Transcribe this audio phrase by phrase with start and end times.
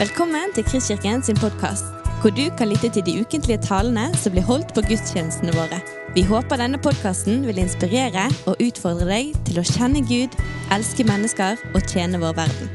[0.00, 1.84] Velkommen til Kristkirken sin podkast,
[2.22, 5.76] hvor du kan lytte til de ukentlige talene som blir holdt på gudstjenestene våre.
[6.14, 10.38] Vi håper denne podkasten vil inspirere og utfordre deg til å kjenne Gud,
[10.72, 12.72] elske mennesker og tjene vår verden.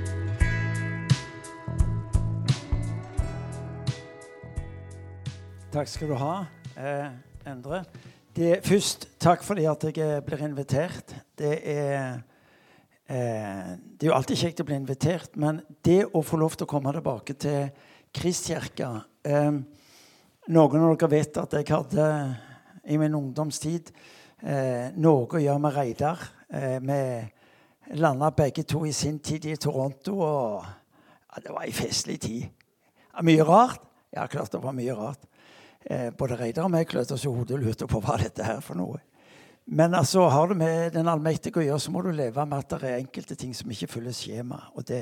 [5.73, 6.35] Takk skal du ha,
[6.77, 7.09] eh,
[7.49, 7.81] Endre.
[8.37, 11.17] Det, først, takk fordi at jeg blir invitert.
[11.33, 12.34] Det er Eh,
[13.05, 16.71] det er jo alltid kjekt å bli invitert, men det å få lov til å
[16.71, 17.67] komme tilbake til
[18.15, 18.89] Kristkirka
[19.27, 19.51] eh,
[20.45, 22.07] Noen av dere vet at jeg hadde
[22.85, 23.87] i min ungdomstid
[24.45, 26.21] eh, noe å gjøre med Reidar.
[26.53, 31.73] Eh, vi landa begge to i sin tid i Toronto, og ja, det var ei
[31.73, 32.45] festlig tid.
[33.09, 33.81] Ja, mye rart.
[34.13, 35.25] Ja, klart det var mye rart.
[35.81, 38.61] Eh, både Reidar og meg klødde oss i hodet og lurte på hva dette her
[38.61, 39.01] for noe.
[39.65, 42.75] Men altså, har du med den allmektige å gjøre, så må du leve med at
[42.81, 44.59] det er enkelte ting som ikke følger skjema.
[44.77, 45.01] Og det,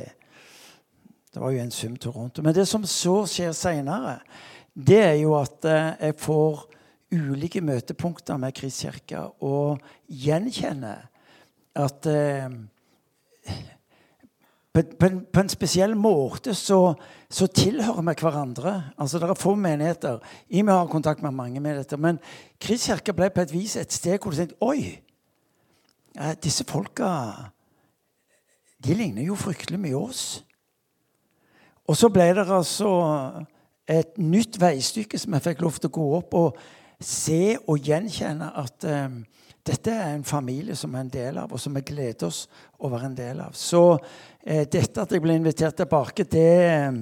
[1.34, 2.40] det var jo en sum rundt.
[2.44, 4.22] Men det som så skjer seinere,
[4.74, 6.64] det er jo at eh, jeg får
[7.14, 11.10] ulike møtepunkter med Kristkirka og gjenkjenner
[11.78, 12.48] at eh,
[14.74, 16.96] på, en, på, en, spesiell måte så,
[17.30, 18.74] så, tilhører vi hverandre.
[18.98, 20.20] Altså, Det er få menigheter.
[20.50, 21.98] I vi har kontakt med mange menigheter.
[21.98, 22.20] Men
[22.60, 25.00] Kristkirka ble på et vis et sted hvor du tenkte Oi!
[26.44, 27.08] Disse folka
[28.86, 30.44] De ligner jo fryktelig mye oss.
[31.88, 32.90] Og så ble det altså
[33.90, 36.60] et nytt veistykke som jeg fikk lov til å gå opp og
[37.04, 39.24] se og gjenkjenne at um,
[39.64, 42.46] dette er en familie som er en del av, og som vi gleder oss
[42.84, 43.54] å være en del av.
[43.56, 43.84] Så
[44.44, 46.98] eh, dette at jeg ble invitert tilbake, det eh,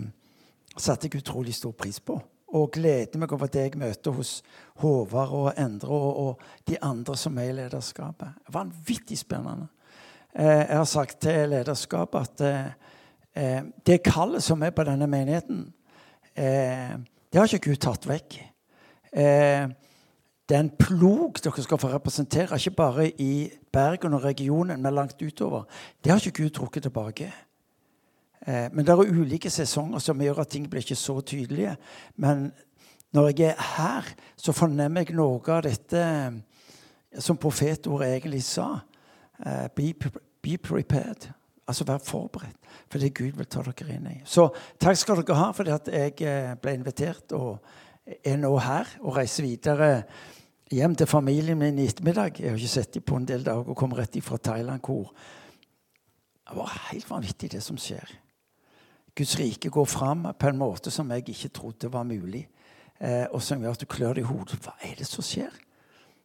[0.78, 2.20] satte jeg utrolig stor pris på.
[2.52, 4.42] Og gleder meg over det jeg møter hos
[4.84, 8.42] Håvard og Endre og, og, de andre som er i lederskapet.
[8.54, 9.72] Vanvittig spennende.
[10.36, 12.74] Eh, jeg har sagt til lederskapet at eh,
[13.34, 15.66] eh, det kallet som er på denne menigheten,
[16.36, 16.94] eh,
[17.32, 18.38] det har ikke Gud tatt vekk.
[19.12, 19.72] Eh,
[20.52, 24.94] det er en plog dere skal få representere, ikke bare i Bergen og regionen, men
[24.94, 25.64] langt utover.
[26.04, 27.30] Det har ikke Gud trukket tilbake.
[28.48, 31.78] Eh, men det er ulike sesonger som gjør at ting blir ikke så tydelige.
[32.16, 32.52] Men
[33.14, 36.36] når jeg er her, så fornemmer jeg noe av dette eh,
[37.20, 38.82] som profetordet egentlig sa.
[39.46, 39.94] Eh, be,
[40.44, 41.30] be, prepared.
[41.68, 44.18] Altså vær forberedt for det Gud vil ta dere inn i.
[44.26, 47.64] Så takk skal dere ha for at jeg eh, ble invitert og
[48.04, 50.04] er nå her og reiser videre
[50.72, 52.40] hjem til familien min i ettermiddag.
[52.40, 54.82] Jeg har ikke sett dem på en del dager og kom rett fra Thailand.
[54.86, 55.12] hvor
[56.48, 58.08] Det var helt vanvittig, det som skjer.
[59.16, 62.48] Guds rike går fram på en måte som jeg ikke trodde var mulig.
[63.00, 64.60] Eh, og som gjør at du klør deg i hodet.
[64.62, 65.52] Hva er det som skjer?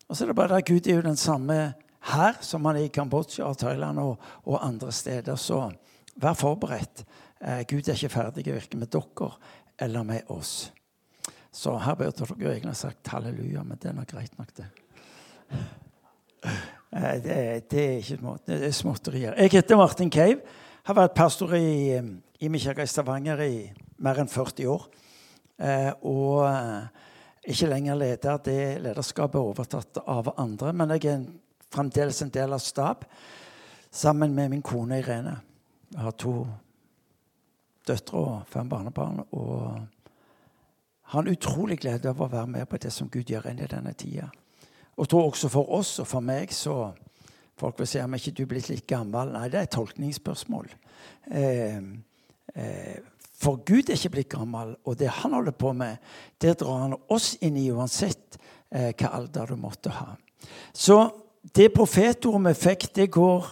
[0.08, 1.74] Og så er det bare at Gud er jo den samme
[2.12, 5.36] her som han er i Kambodsja og Thailand og, og andre steder.
[5.36, 5.70] Så
[6.16, 7.04] vær forberedt.
[7.40, 9.32] Eh, Gud er ikke ferdig å virke med dere
[9.78, 10.70] eller med oss.
[11.56, 14.66] Så her burde dere egentlig sagt halleluja, men det er nok greit nok, det.
[16.96, 17.36] Eh, det,
[17.72, 19.34] det er ikke små, det er småtterier.
[19.40, 20.38] Jeg heter Martin Cave.
[20.86, 21.96] Har vært pastor i,
[22.40, 23.66] i min kirke i Stavanger i
[24.04, 24.84] mer enn 40 år.
[25.58, 27.08] Eh, og eh,
[27.52, 28.38] ikke lenger leder.
[28.44, 30.72] Det lederskapet er overtatt av andre.
[30.76, 31.26] Men jeg er
[31.74, 33.04] fremdeles en del av stab
[33.90, 35.34] sammen med min kone Irene.
[35.90, 36.38] Jeg har to
[37.88, 39.24] døtre og fem barnebarn.
[39.32, 39.95] og
[41.12, 43.70] har en utrolig glede av å være med på det som Gud gjør inn i
[43.70, 44.28] denne tida.
[44.96, 46.94] Og tror også for oss og for meg så
[47.56, 49.30] Folk vil si om ikke du er blitt litt gammel.
[49.32, 50.66] Nei, det er et tolkningsspørsmål.
[51.32, 51.78] Eh,
[52.52, 52.98] eh,
[53.32, 55.96] for Gud er ikke blitt gammel, og det han holder på med,
[56.36, 58.36] det drar han oss inn i uansett
[58.68, 60.10] eh, hva alder du måtte ha.
[60.76, 60.98] Så
[61.56, 63.48] det profetordet vi fikk, det går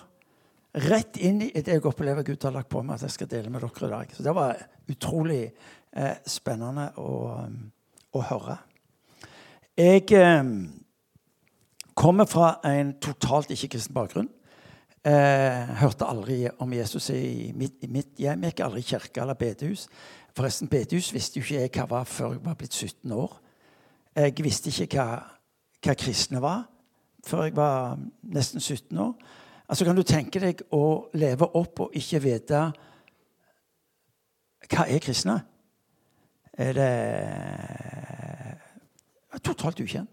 [0.84, 3.53] rett inn i det jeg opplever Gud har lagt på meg at jeg skal dele
[3.53, 4.15] med dere i dag.
[4.16, 5.42] Så det var utrolig
[5.97, 7.10] eh, spennende å,
[8.15, 8.59] å, høre.
[9.78, 10.50] Jeg eh,
[11.94, 14.31] kommer fra en totalt ikke-kristen bakgrunn.
[15.04, 18.47] Eh, hørte aldri om Jesus i mitt, i mitt hjem.
[18.48, 19.89] Gikk aldri i kirke eller bedehus.
[20.34, 23.41] Forresten, bedehus visste jo ikke jeg hva var før jeg var blitt 17 år.
[24.15, 25.09] Jeg visste ikke hva,
[25.83, 26.65] hva kristne var
[27.24, 29.15] før jeg var nesten 17 år.
[29.68, 32.60] Altså Kan du tenke deg å leve opp og ikke vite
[34.65, 35.39] hva er kristne?
[36.59, 36.91] Er det
[39.45, 40.10] totalt ukjent.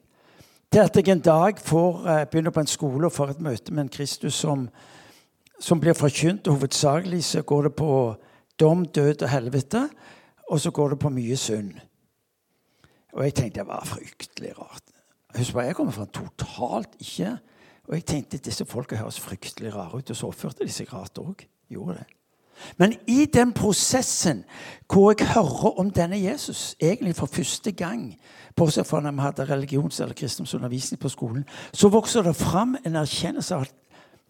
[0.71, 3.73] Til at jeg en dag får, eh, begynner på en skole og får et møte
[3.73, 4.69] med en Kristus som,
[5.59, 6.47] som blir forkynt.
[6.47, 8.15] og Hovedsakelig så går det på
[8.59, 9.89] dom, død og helvete,
[10.49, 11.73] og så går det på mye synd.
[13.13, 14.83] Og jeg tenkte det var fryktelig rart.
[15.35, 17.39] Husk på, Jeg kommer fra totalt ikke
[17.87, 21.17] Og jeg tenkte disse folka høres fryktelig rare ut, og så oppførte de seg rart
[21.19, 21.47] òg.
[21.69, 22.20] Gjorde det.
[22.77, 24.43] Men i den prosessen
[24.93, 28.15] hvor jeg hører om denne Jesus, egentlig for første gang,
[28.55, 32.95] bortsett fra når vi hadde religions- eller kristendomsundervisning på skolen, så vokser det fram en
[32.95, 33.73] erkjennelse av at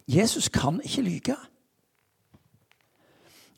[0.08, 1.36] Jesus kan ikke lyge.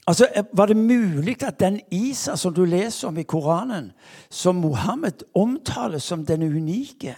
[0.07, 3.91] Altså, Var det mulig at den Isa som du leser om i Koranen,
[4.29, 7.15] som Mohammed omtaler som den unike,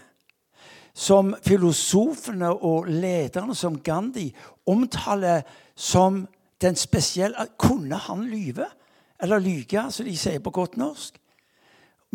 [0.93, 5.41] som filosofene og lederne som Gandhi omtaler
[5.75, 6.27] som
[6.61, 8.67] den spesielle Kunne han lyve?
[9.21, 11.17] Eller lyge, som de sier på godt norsk?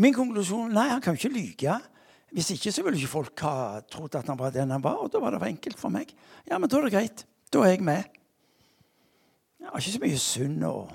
[0.01, 1.77] Min konklusjon nei, han kan ikke lyge.
[2.31, 5.01] Hvis ikke så ville ikke folk ha trodd at han var den han var.
[5.03, 6.13] Og da var det for enkelt for meg.
[6.49, 7.25] Ja, men da er det greit.
[7.53, 8.05] Da er jeg med.
[9.61, 10.93] Jeg har ikke så mye synd og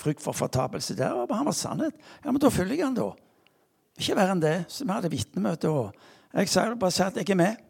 [0.00, 1.26] frykt for fortapelse der.
[1.30, 1.98] Han var sannhet.
[2.24, 3.12] Ja, men da følger jeg han, da.
[3.98, 4.56] Ikke verre enn det.
[4.72, 5.94] Så vi hadde vitnemøte, og
[6.32, 7.64] jeg sa bare at jeg er med.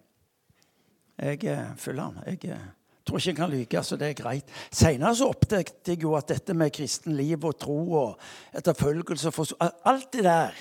[1.19, 2.19] Jeg eh, følger han.
[2.26, 2.67] Jeg eh,
[3.08, 4.56] tror ikke jeg kan lyve, så det er greit.
[4.70, 8.19] Senere så oppdaget jeg jo at dette med kristen liv og tro og
[8.56, 10.58] etterfølgelse Alt det der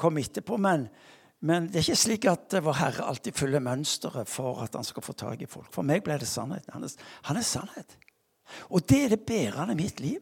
[0.00, 0.56] kom etterpå.
[0.56, 0.88] Men,
[1.40, 5.04] men det er ikke slik at Vår Herre alltid følger mønsteret for at han skal
[5.04, 5.68] få tak i folk.
[5.72, 6.64] For meg ble det sannhet.
[6.72, 6.96] Han er,
[7.28, 7.98] han er sannhet.
[8.70, 10.20] Og det er det bærende i mitt liv.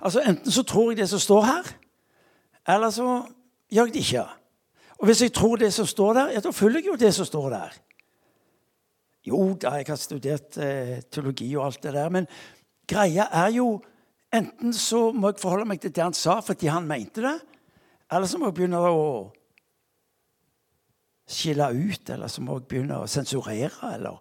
[0.00, 1.70] Altså Enten så tror jeg det som står her,
[2.68, 3.08] eller så
[3.70, 4.26] gjør jeg det ikke.
[4.98, 7.26] Og hvis jeg tror det som står der, ja, da følger jeg jo det som
[7.26, 7.74] står der.
[9.24, 12.28] Jo da, jeg har studert eh, teologi og alt det der, men
[12.88, 13.68] greia er jo
[14.34, 17.36] Enten så må jeg forholde meg til det han sa fordi han mente det,
[18.10, 19.04] eller så må jeg begynne å
[21.30, 24.18] skille ut, eller så må jeg begynne å sensurere, eller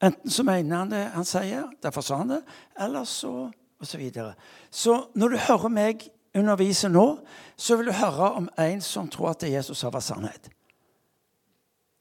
[0.00, 2.42] Enten så mener han det han sier, derfor sa han det,
[2.80, 3.32] eller så
[3.80, 4.34] og Så, videre.
[4.70, 6.02] så når du hører meg
[6.36, 7.18] undervise nå,
[7.56, 10.50] så vil du høre om en som tror at det Jesus sa, var sannhet.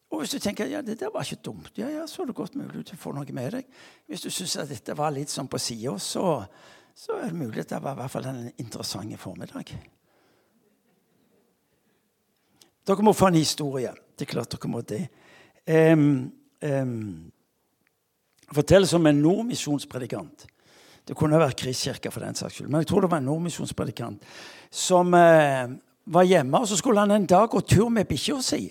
[0.10, 2.38] Og hvis du tenker ja, det der var ikke dumt, ja, ja, så er det
[2.38, 3.80] godt mulig du får noe med deg.
[4.10, 6.40] Hvis du syns dette var litt sånn på sida, så,
[6.98, 9.74] så, er det mulig at det var i hvert fall en interessant formiddag.
[12.90, 13.92] Dere må få en historie.
[14.18, 15.04] Det er klart dere må det.
[15.70, 16.32] Um,
[16.66, 17.30] um,
[18.50, 20.48] fortelles om en nordmisjonspredikant.
[21.06, 22.72] Det kunne vært Kristkirka for den saks skyld.
[22.72, 24.26] Men jeg tror det var en nordmisjonspredikant
[24.74, 25.70] som uh,
[26.10, 28.64] var hjemme, og så skulle han en dag gå tur med bikkja si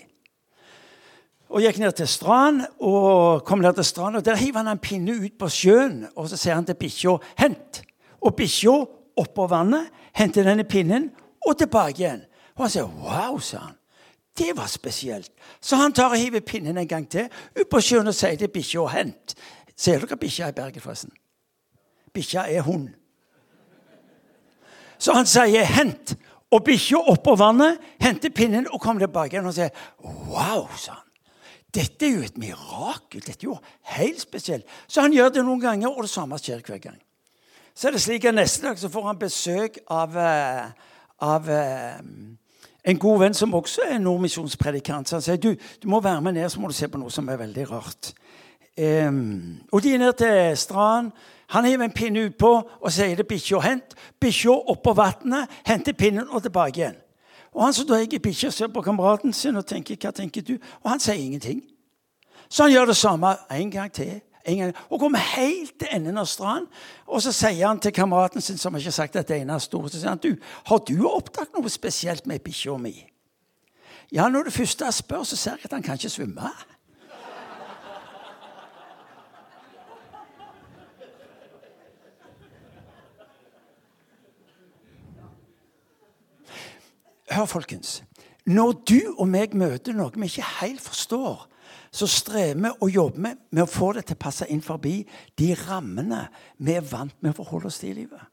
[1.49, 4.79] og gikk ned til strand, og kom ned til strand, og Der hiver han en
[4.79, 7.81] pinne ut på sjøen, og så sier han til bikkja 'hent'.
[8.21, 8.85] Og bikkja
[9.17, 11.11] oppå vannet henter denne pinnen
[11.47, 12.21] og tilbake igjen.
[12.55, 13.75] Og han sier 'wow', sa han.
[14.37, 15.31] Det var spesielt.
[15.61, 17.29] Så han tar og hiver pinnen en gang til
[17.59, 19.33] ut på sjøen og sier til bikkja 'hent'.
[19.75, 21.11] Ser dere bikkja i Bergen, forresten?
[22.13, 22.89] Bikkja er hund.
[24.97, 26.15] Så han sier 'hent'.
[26.51, 29.69] Og bikkja oppå vannet henter pinnen og kommer tilbake igjen og sier
[30.03, 31.08] 'wow', sa han.
[31.75, 33.21] Dette er jo et mirakel.
[33.21, 33.57] Dette er jo
[33.95, 34.65] helt spesielt.
[34.87, 36.97] Så han gjør det noen ganger, og det samme skjer hver gang.
[37.75, 40.65] Så er det slik at Neste dag så får han besøk av, eh,
[41.21, 41.99] av eh,
[42.83, 45.09] en god venn som også er nordmisjonspredikant.
[45.09, 47.13] Så han sier du, du må være med ned, så må du se på noe
[47.13, 48.13] som er veldig rart.
[48.79, 51.11] Um, og de er ned til stranden.
[51.49, 53.95] Han hiver en pinne utpå og sier det bikkja hent.
[54.21, 56.99] Bikkja oppå vannet, henter pinnen og tilbake igjen.
[57.53, 60.89] Og han som i bikkja ser på kameraten sin og tenker 'Hva tenker du?' Og
[60.89, 61.61] han sier ingenting.
[62.49, 64.21] Så han gjør det samme en gang til.
[64.45, 66.67] En gang, og kommer helt til enden av stranden.
[67.07, 69.99] Og så sier han til kameraten sin, som ikke har sagt at det ord, så
[69.99, 70.35] sier han, du,
[70.65, 73.09] 'Har du oppdaget noe spesielt med bikkja mi?'
[74.11, 76.49] Ja, når det første jeg spør, så ser jeg at han kan ikke svømme.
[87.39, 88.03] Hør, folkens.
[88.45, 91.45] Når du og meg møter noe vi ikke helt forstår,
[91.91, 94.97] så strever vi og jobber med, med å få det til å passe inn forbi
[95.39, 96.25] de rammene
[96.57, 98.25] vi er vant med å forholde oss til i livet.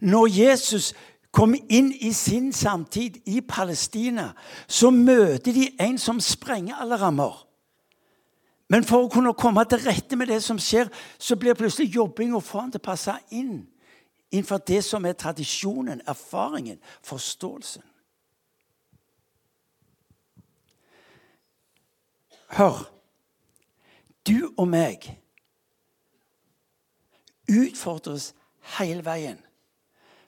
[0.00, 0.94] Når Jesus
[1.28, 4.30] kommer inn i sin samtid i Palestina,
[4.64, 7.36] så møter de en som sprenger alle rammer.
[8.72, 10.88] Men for å kunne komme til rette med det som skjer,
[11.20, 13.58] så blir plutselig jobbing å få han til å passe inn
[14.30, 17.82] innenfor det som er tradisjonen, erfaringen, forståelsen.
[22.48, 22.90] Hør.
[24.28, 25.04] Du og meg
[27.48, 28.34] utfordres
[28.76, 29.38] hele veien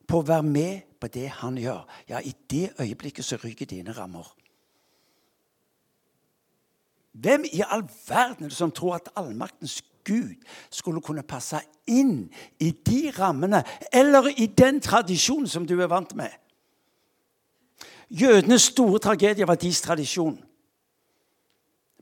[0.08, 1.84] på å være med på det han gjør.
[2.08, 4.24] Ja, i det øyeblikket så ryker dine rammer.
[7.12, 10.36] Hvem i all verden er det som tror at allmaktens Gud
[10.70, 12.28] skulle kunne passe inn
[12.60, 16.30] i de rammene eller i den tradisjonen som du er vant med.
[18.10, 20.38] Jødenes store tragedie var deres tradisjon.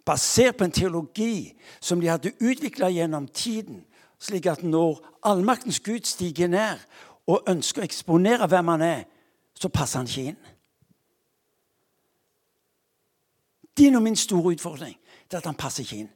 [0.06, 3.84] Basert på en teologi som de hadde utvikla gjennom tiden,
[4.18, 6.78] Slik at når allmaktens Gud stiger ned
[7.26, 9.02] og ønsker å eksponere hvem han er,
[9.54, 10.40] så passer han ikke inn.
[13.78, 14.96] Din og min store utfordring
[15.30, 16.14] er at han passer ikke inn.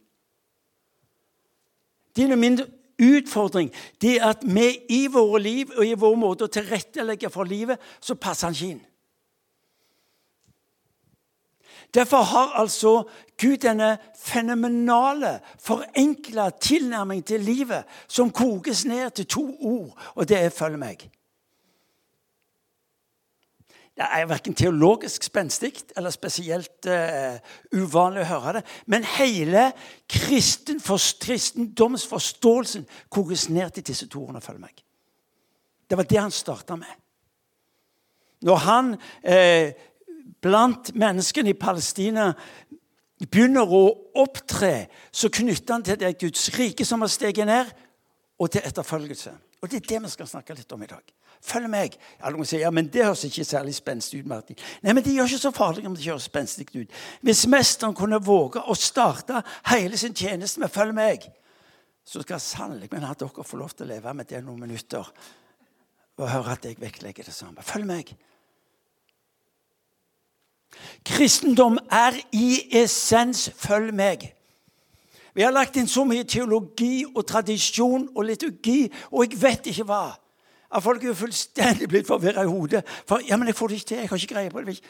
[2.16, 2.60] Din og min
[3.02, 7.48] utfordring det er at vi i våre liv og i vår måte å tilrettelegge for
[7.48, 8.82] livet, så passer han ikke inn.
[11.92, 13.02] Derfor har altså
[13.36, 20.38] Gud denne fenomenale, forenkla tilnærming til livet som kokes ned til to ord, og det
[20.38, 21.08] er 'følg meg'.
[23.92, 27.36] Det er verken teologisk spenstig eller spesielt uh,
[27.76, 28.62] uvanlig å høre det.
[28.86, 29.66] Men hele
[30.08, 34.82] kristen kristendomsforståelsen kokes ned til disse to ordene 'følg meg'.
[35.90, 36.88] Det var det han starta med.
[38.42, 39.72] Når han eh,
[40.40, 42.32] blant menneskene i Palestina
[43.22, 43.82] begynner å
[44.22, 47.70] opptre, så knytter han til det Guds rike som har steget ned,
[48.38, 49.30] og til etterfølgelse.
[49.62, 51.12] Og Det er det vi skal snakke litt om i dag.
[51.42, 51.96] Følg meg.
[52.20, 54.26] Ja, noen sier, ja, men Det høres ikke særlig spenstig ut.
[54.30, 54.56] Martin.
[54.82, 56.90] Nei, men Det gjør ikke så farlig om det høres spenstig ut.
[57.20, 61.30] Hvis mesteren kunne våge å starte hele sin tjeneste med 'følg meg',
[62.04, 65.12] så skal sannelig men at dere får lov til å leve med det noen minutter
[66.18, 67.62] og høre at jeg vektlegger det samme.
[67.62, 68.16] Følg meg.
[71.04, 74.32] Kristendom er i essens 'følg meg'.
[75.34, 79.84] Vi har lagt inn så mye teologi og tradisjon og liturgi, og jeg vet ikke
[79.84, 80.21] hva.
[80.72, 82.82] At folk er jo fullstendig blitt forvirra i hodet.
[83.06, 83.96] For ja, men jeg får det ikke til.
[83.96, 84.80] Jeg har ikke greie på det.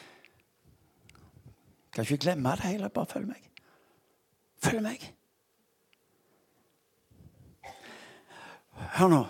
[1.93, 2.89] Kan ikke glemme det hele.
[2.89, 3.49] Bare følg meg.
[4.63, 5.03] Følg meg.
[8.97, 9.23] Hør nå.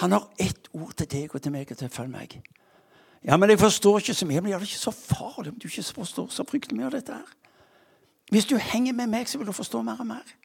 [0.00, 2.40] Han har ett ord til deg og til meg og til følg meg.
[3.24, 4.40] Ja, men jeg forstår ikke så mye.
[4.40, 7.14] Men gjør det ikke så farlig om du ikke forstår så fryktelig mye av dette
[7.14, 7.34] her.
[8.30, 10.36] Hvis du henger med meg, så vil du forstå mer og mer.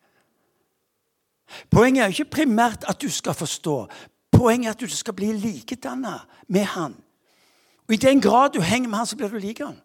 [1.69, 3.75] Poenget er ikke primært at du skal forstå.
[4.45, 6.19] Poenget er at du skal bli likedanna
[6.53, 6.93] med han.
[7.87, 9.79] Og I den grad du henger med han, så blir du lik han.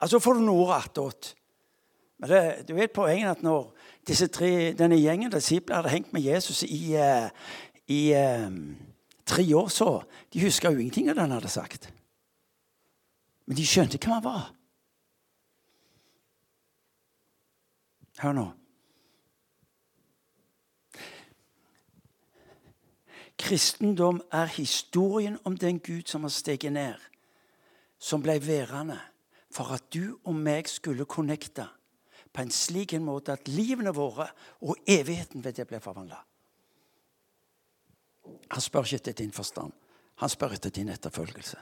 [0.00, 1.34] Altså får du noe attåt.
[2.18, 3.68] Men det, du vet poenget at når
[4.08, 7.28] disse tre, denne gjengen disipler hadde hengt med Jesus i, uh,
[7.92, 8.48] i uh,
[9.26, 10.02] tre år, så
[10.32, 11.92] De huska jo ingenting av det han hadde sagt.
[13.46, 14.52] Men de skjønte hvem han var.
[18.24, 18.50] Hør nå.
[23.44, 26.94] Kristendom er historien om den Gud som har steget ned,
[27.98, 28.96] som ble værende
[29.52, 31.66] for at du og meg skulle connecte
[32.32, 34.26] på en slik en måte at livene våre
[34.64, 36.18] og evigheten ved det ble forvandla.
[38.50, 39.72] Han spør ikke etter din forstand.
[40.22, 41.58] Han spør etter din etterfølgelse.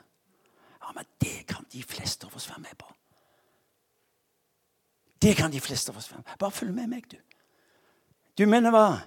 [0.82, 2.86] Ja, Men det kan de fleste av oss være med på.
[5.22, 6.38] Det kan de fleste av oss være med på.
[6.38, 7.18] Bare følg med meg, du.
[8.38, 9.02] Du mener hva?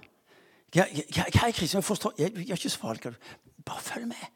[0.74, 3.12] Jeg, jeg, er kristen, jeg forstår jeg, jeg er ikke så.
[3.66, 4.26] Bare følg med.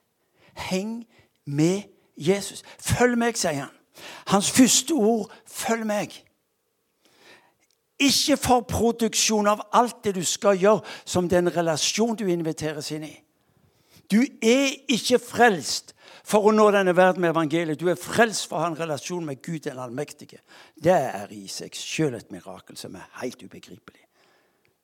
[0.57, 1.07] Heng
[1.47, 1.83] med
[2.17, 2.63] Jesus.
[2.79, 3.77] Følg meg, sier han.
[4.27, 6.27] Hans første ord 'følg meg'.
[8.01, 13.05] Ikke for produksjon av alt det du skal gjøre, som den relasjon du inviteres inn
[13.05, 13.23] i.
[14.11, 15.95] Du er ikke frelst
[16.25, 17.81] for å nå denne verden med evangeliet.
[17.81, 20.41] Du er frelst for å ha en relasjon med Gud den allmektige.
[20.75, 24.07] Det er i seg sjøl et mirakel som er helt ubegripelig.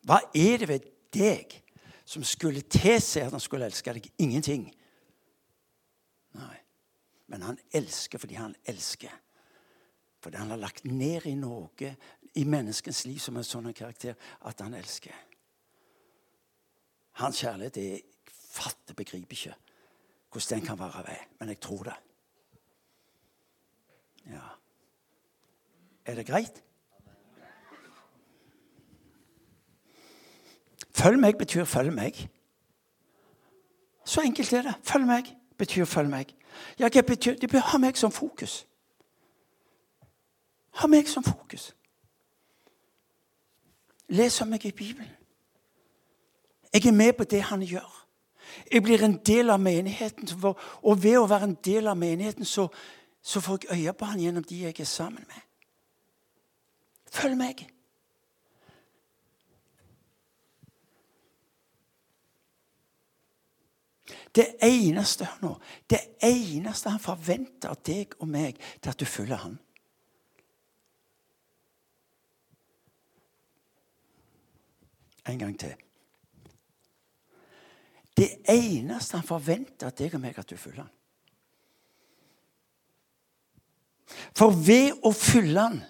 [0.06, 1.62] Hva er det ved deg
[2.06, 4.08] som skulle tilsi at han skulle elske deg?
[4.22, 4.68] Ingenting.
[6.38, 6.56] Nei.
[7.26, 9.12] Men han elsker fordi han elsker.
[10.22, 11.94] Fordi han har lagt ned i noe
[12.36, 15.14] i menneskens liv som en sånn karakter at han elsker.
[17.22, 19.56] Hans kjærlighet er fatter, begriper ikke
[20.36, 21.94] hvordan den kan være ved, men jeg tror det.
[24.26, 24.42] Ja.
[26.04, 26.62] Er det greit?
[30.96, 32.28] Følg meg betyr følg meg.
[34.04, 34.74] Så enkelt er det.
[34.82, 36.32] Følg meg betyr følg meg.
[36.78, 38.66] Ja, det betyr, betyr ha meg som fokus.
[40.80, 41.74] Ha meg som fokus.
[44.08, 45.12] Les om meg i Bibelen.
[46.72, 48.06] Jeg er med på det han gjør.
[48.72, 50.28] Jeg blir en del av menigheten.
[50.82, 52.68] Og ved å være en del av menigheten så,
[53.22, 55.42] så får jeg øye på han gjennom de jeg er sammen med.
[57.12, 57.66] Følg meg.
[64.36, 65.54] Det eneste nå,
[65.88, 69.56] det eneste han forventer av deg og meg, det er at du følger han.
[75.26, 75.72] En gang til.
[78.16, 80.92] Det eneste han forventer av deg og meg, at du følger han.
[84.36, 85.80] For ved å følge han,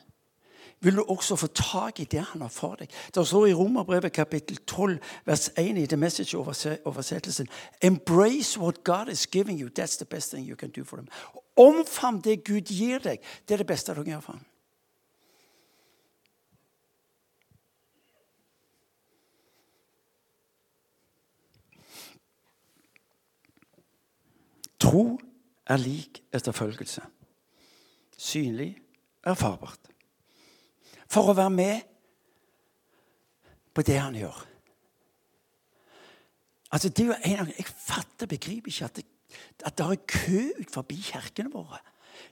[0.80, 2.90] vil du også få tak i det han har for deg.
[3.14, 7.49] Det står i Romerbrevet kapittel 12, vers 1 i The Message-oversettelsen
[7.83, 9.68] Embrace what God is giving you.
[9.78, 11.09] That's the best thing you can do for them.
[11.56, 13.18] Omfavn det Gud gir deg.
[13.49, 14.45] Det er det beste du kan gjøre for ham.
[24.80, 25.18] Tro
[25.66, 27.02] er lik etterfølgelse.
[28.16, 28.76] Synlig,
[29.25, 29.95] erfarbart.
[31.06, 31.80] For å være med
[33.75, 34.38] på det han gjør.
[36.72, 39.06] Altså, det er jo en, Jeg fatter, begriper ikke at det,
[39.64, 41.78] at det er kø ut forbi kirkene våre.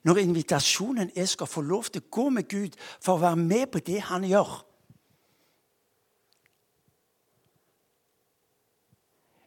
[0.02, 3.66] Når invitasjonen er skal få lov til å gå med Gud for å være med
[3.72, 4.52] på det han gjør.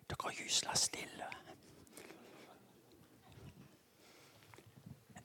[0.08, 1.30] Dere er gysla stille.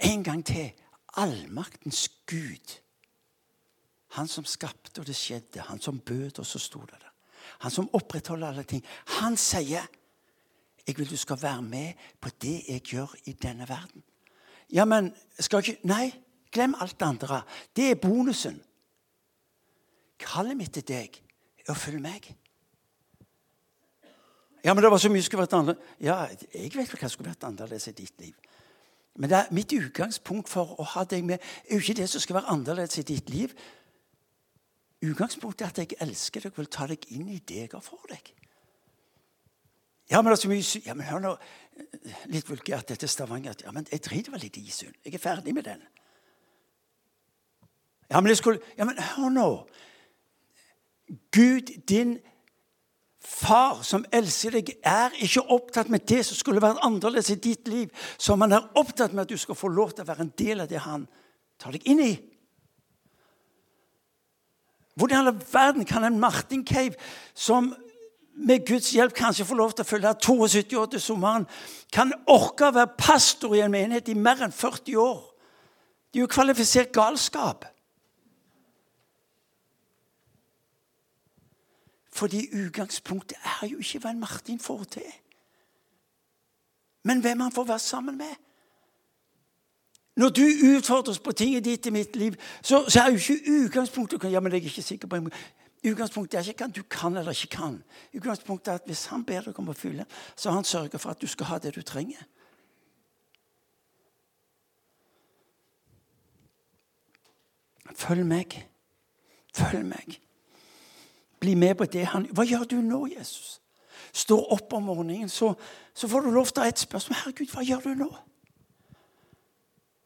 [0.02, 0.72] En gang til.
[1.16, 2.81] Allmaktens Gud.
[4.12, 5.64] Han som skapte, og det skjedde.
[5.68, 7.12] Han som bød, og så sto det der.
[7.64, 8.84] Han som opprettholder alle ting.
[9.20, 9.86] Han sier,
[10.86, 14.02] 'Jeg vil du skal være med på det jeg gjør i denne verden'.
[14.72, 16.14] Ja, men skal ikke Nei,
[16.52, 17.42] glem alt det andre.
[17.76, 18.62] Det er bonusen.
[20.18, 21.22] Kallet mitt til deg
[21.66, 22.36] er å følge meg.
[24.64, 25.94] Ja, men det var så mye som skulle vært annerledes.
[26.00, 28.34] Ja, jeg vet hva som skulle vært annerledes i ditt liv.
[29.14, 32.54] Men mitt utgangspunkt for å ha deg med er jo ikke det som skal være
[32.54, 33.52] annerledes i ditt liv.
[35.02, 37.82] Utgangspunktet er at jeg elsker deg og vil ta deg inn i det jeg har
[37.82, 38.32] for deg.
[40.10, 41.36] Ja, men det er så mye Ja, men hør nå.
[42.30, 43.56] Litt vulgært, dette Stavanger.
[43.64, 44.94] Ja, men jeg driter vel litt i synd.
[45.04, 45.82] Jeg er ferdig med den.
[48.10, 49.48] Ja, men skulle Ja, men hør nå.
[51.32, 52.18] Gud, din
[53.22, 57.68] far som elsker deg, er ikke opptatt med det som skulle vært annerledes i ditt
[57.70, 60.32] liv, som han er opptatt med at du skal få lov til å være en
[60.38, 61.06] del av det han
[61.60, 62.12] tar deg inn i.
[64.94, 66.94] Hvordan i all verden kan en Martin Cave,
[67.34, 67.74] som
[68.34, 71.46] med Guds hjelp kanskje får lov til å følge 72 år til sommeren,
[71.92, 75.20] kan orke å være pastor i en menighet i mer enn 40 år?
[76.12, 77.64] Det er jo kvalifisert galskap.
[82.12, 85.12] Fordi utgangspunktet er jo ikke hva en Martin får til,
[87.08, 88.34] men hvem han får være sammen med.
[90.16, 90.42] Når du
[90.76, 94.40] utfordres på ting i ditt i mitt liv, så, så er jo ikke utgangspunktet ja,
[94.40, 95.20] men jeg er ikke sikker på
[95.82, 97.80] Utgangspunktet er ikke hva du kan eller ikke kan.
[98.14, 100.04] Utgangspunktet er at Hvis han ber deg om å fylle,
[100.36, 102.22] så har han sørga for at du skal ha det du trenger.
[107.98, 108.54] Følg meg.
[109.54, 110.20] Følg meg.
[111.40, 113.58] Bli med på det han Hva gjør du nå, Jesus?
[114.12, 115.54] Står opp om morgenen, så,
[115.94, 117.18] så får du lov til å ha et spørsmål.
[117.24, 118.10] Herregud, hva gjør du nå?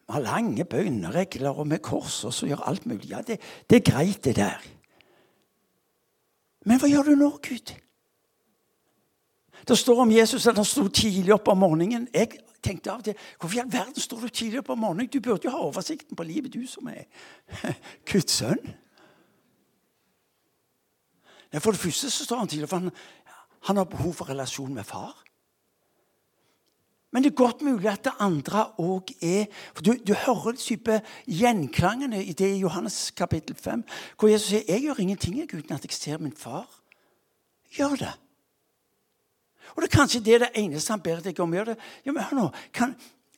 [0.07, 3.11] Vi har lange bønneregler og med kors og så gjør alt mulig.
[3.11, 3.41] Ja, det,
[3.71, 4.63] det, er greit, det der.
[6.67, 7.75] Men hva gjør du nå, Gud?
[9.67, 12.07] Det står om Jesus at han sto tidlig opp om morgenen.
[12.15, 15.11] Jeg tenkte av og til Hvorfor i all verden står du tidlig opp om morgenen?
[15.11, 17.07] Du burde jo ha oversikten på livet, du som er
[18.11, 18.63] Guds sønn.
[21.57, 22.91] For det første så står han tidlig, for han,
[23.67, 25.26] han har behov for relasjon med far.
[27.17, 30.99] Men det er godt mulig at det andre òg er for du, du hører type
[31.25, 33.87] gjenklangene i det i Johannes kapittel 5,
[34.21, 36.69] hvor Jesus sier jeg gjør ingenting uten at jeg ser min far
[37.73, 38.13] gjør det.
[39.73, 41.73] Og det er kanskje det det eneste han ber deg om å gjøre.
[41.73, 41.89] det.
[42.05, 42.93] Ja, men hør nå, kan,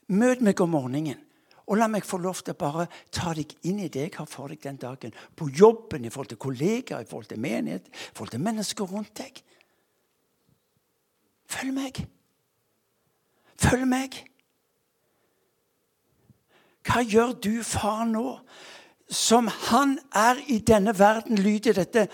[0.09, 1.23] Møt meg om morgenen,
[1.69, 4.27] og la meg få lov til å bare ta deg inn i det jeg har
[4.27, 5.15] for deg den dagen.
[5.37, 9.13] På jobben, i forhold til kollegaer, i forhold til menighet, i forhold til mennesker rundt
[9.23, 9.43] deg.
[11.47, 12.09] Følg meg.
[13.59, 14.17] Følg meg.
[16.89, 18.39] Hva gjør du, far, nå?
[19.09, 22.09] Som han er i denne verden, lyder dette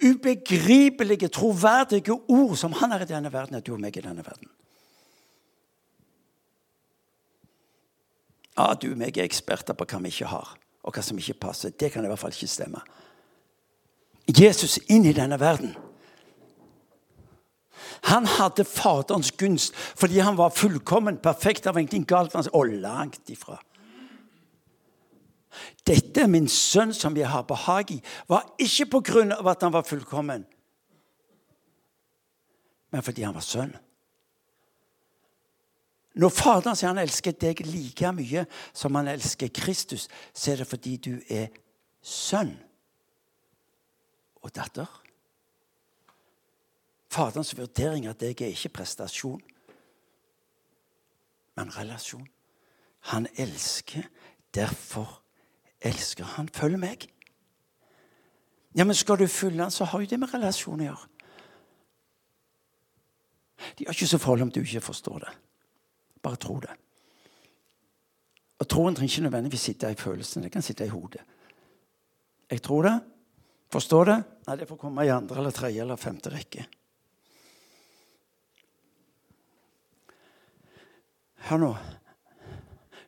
[0.00, 4.24] ubegripelige, troverdige ord som han er i denne verden, er du og meg i denne
[4.26, 4.48] verden.
[8.58, 11.38] Ja, du og meg er eksperter på hva vi ikke har, og hva som ikke
[11.46, 11.72] passer.
[11.72, 12.82] Det kan i hvert fall ikke stemme.
[14.30, 15.72] Jesus inn i denne verden
[18.08, 21.64] han hadde Faderens gunst fordi han var fullkommen, perfekt.
[21.64, 22.34] Det var ingenting galt.
[22.34, 23.58] Og langt ifra.
[25.86, 29.64] Dette er min sønn som jeg har behag i, var ikke på grunn av at
[29.66, 30.44] han var fullkommen,
[32.90, 33.72] men fordi han var sønn.
[36.20, 38.44] Når Faderen sier han elsker deg like mye
[38.76, 41.48] som han elsker Kristus, så er det fordi du er
[42.02, 42.56] sønn
[44.42, 44.90] og datter.
[47.10, 49.40] Faderens vurdering av deg er ikke prestasjon,
[51.58, 52.28] men relasjon.
[53.10, 54.06] Han elsker,
[54.54, 55.18] derfor
[55.82, 56.48] elsker han.
[56.54, 57.08] Følg meg.
[58.76, 61.08] Ja, men skal du følge han, så har jo det med relasjon å gjøre.
[63.76, 65.34] De har ikke så forhold om du ikke forstår det.
[66.22, 66.72] Bare tro det.
[68.60, 70.46] Og troen trenger ikke nødvendigvis sitte i følelsene.
[70.46, 71.22] Det kan sitte i hodet.
[72.50, 72.98] Jeg tror det.
[73.72, 74.18] Forstår det.
[74.46, 76.66] Nei, det får komme i andre eller tredje eller femte rekke.
[81.48, 81.76] Hør nå.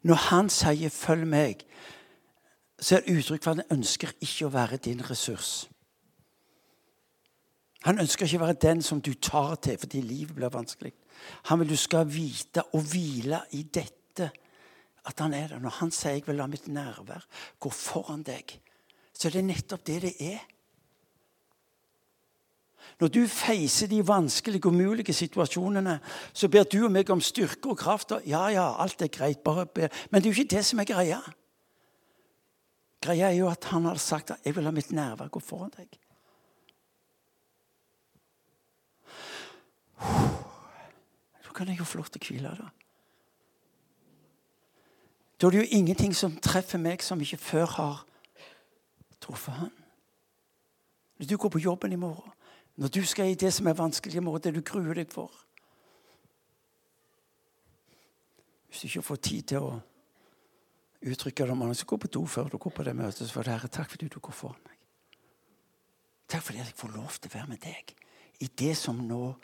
[0.03, 1.67] Når han sier 'følg meg',
[2.81, 5.69] så er det uttrykk for at han ønsker ikke å være din ressurs.
[7.83, 10.93] Han ønsker ikke å være den som du tar til fordi livet blir vanskelig.
[11.51, 14.31] Han vil du skal vite og hvile i dette,
[15.07, 15.59] at han er der.
[15.59, 17.27] Når han sier 'jeg vil la mitt nærvær
[17.61, 18.59] gå foran deg',
[19.13, 20.39] så er det nettopp det det er.
[23.03, 25.97] Når du feiser de vanskelige og umulige situasjonene,
[26.33, 28.13] så ber du og meg om styrke og kraft.
[28.31, 29.89] Ja, ja, alt er greit, bare ber.
[30.11, 31.19] Men det er jo ikke det som er greia.
[33.03, 35.73] Greia er jo at han har sagt at 'jeg vil ha mitt nærvær gå foran
[35.77, 35.99] deg'.
[41.45, 42.69] Da kan jeg jo få lov til å hvile, da.
[45.41, 48.07] Da er det jo ingenting som treffer meg som ikke før har
[49.21, 49.73] truffet han.
[51.19, 52.33] Når du går på jobben i morgen,
[52.77, 55.33] når du skal i det som er vanskelig morgen, det du gruer deg for
[58.73, 59.73] Hvis du ikke får tid til å
[61.05, 63.29] uttrykke det om andre, så gå på do før du går på det møtet.
[63.29, 64.79] Så du Herre, takk fordi du går foran meg.
[66.25, 67.93] Takk fordi jeg får lov til å være med deg
[68.41, 69.35] i det som nå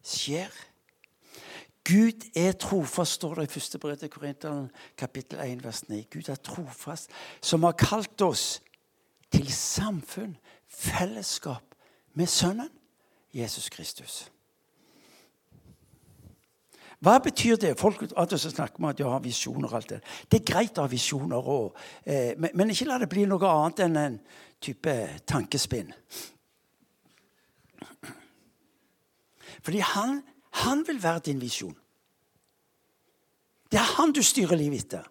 [0.00, 0.48] skjer.
[1.84, 6.00] Gud er trofast, står det i første brev til Korinteren, kapittel 1, vers 9.
[6.12, 8.62] Gud er trofast, som har kalt oss
[9.32, 10.36] til samfunn,
[10.68, 11.69] fellesskap,
[12.14, 12.70] med Sønnen
[13.34, 14.30] Jesus Kristus.
[17.00, 17.78] Hva betyr det?
[17.80, 18.02] Folk
[18.36, 19.68] snakker om at de har visjoner.
[19.68, 22.98] og alt Det Det er greit å ha visjoner, og, eh, men, men, ikke la
[22.98, 24.20] det bli noe annet enn en
[24.60, 24.96] type
[25.26, 25.92] tankespinn.
[29.62, 31.76] Fordi han, han vil være din visjon.
[33.72, 35.08] Det er han du styrer livet etter.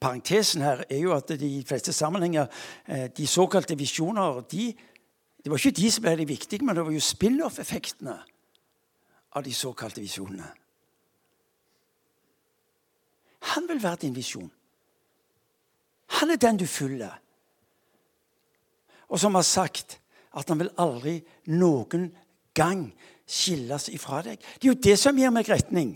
[0.00, 2.46] Parentesen her er jo at de fleste sammenhenger,
[2.86, 4.74] eh, de såkalte visjoner, de,
[5.48, 8.14] det var ikke de som ble de viktige, men det var jo spin-off-effektene
[9.32, 10.44] av de såkalte visjonene.
[13.54, 14.50] Han vil være din visjon.
[16.20, 17.14] Han er den du følger.
[19.08, 19.96] Og som har sagt
[20.36, 21.16] at han vil aldri
[21.48, 22.10] noen
[22.52, 22.84] gang
[23.24, 24.36] skilles ifra deg.
[24.60, 25.94] Det er jo det som gir meg retning.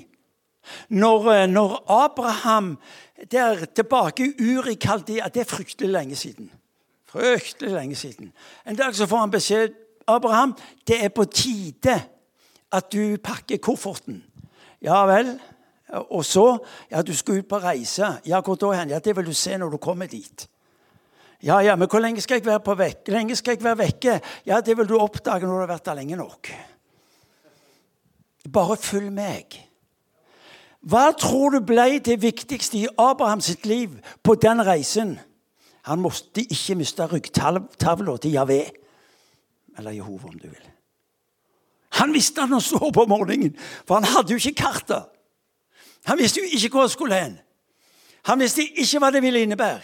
[0.88, 2.78] Når, eh, når Abraham
[3.28, 6.50] der tilbake i Uri Kaldea Det er fryktelig lenge siden.
[7.12, 8.32] Fryktelig lenge siden.
[8.66, 9.74] En dag så får han beskjed
[10.08, 10.54] Abraham,
[10.88, 11.98] det er på tide
[12.72, 14.22] at du pakker kofferten.
[14.82, 15.34] Ja vel.
[15.92, 16.58] Og så
[16.90, 18.20] Ja, du skal ut på reise.
[18.26, 18.90] Ja, hvor da hen?
[18.90, 20.48] Ja, det vil du se når du kommer dit.
[21.42, 23.08] Ja, ja, men hvor lenge skal jeg være på vekk?
[23.08, 24.20] lenge skal jeg være vekke?
[24.46, 26.48] Ja, det vil du oppdage når du har vært der lenge nok.
[28.52, 29.68] Bare følg meg.
[30.80, 35.18] Hva tror du ble det viktigste i Abrahams liv på den reisen?
[35.88, 38.60] Han måtte ikke miste ryggtavla til Javé.
[39.78, 40.68] Eller Jehova, om du vil.
[41.98, 45.08] Han visste han så på morgenen, for han hadde jo ikke kartet.
[46.08, 47.34] Han visste jo ikke hvor han skulle hen.
[48.30, 49.82] Han visste ikke hva det ville innebære.